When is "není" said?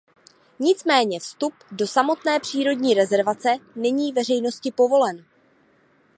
3.75-4.13